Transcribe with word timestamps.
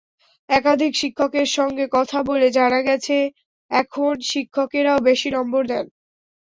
একাধিক 0.49 0.91
শিক্ষকের 1.01 1.47
সঙ্গে 1.57 1.85
কথা 1.91 2.19
বলে 2.29 2.47
জানা 2.57 2.79
গেছে, 2.87 3.17
এখন 3.71 4.13
শিক্ষকেরাও 4.31 4.99
বেশি 5.09 5.29
নম্বর 5.37 5.61
দেন। 5.71 5.85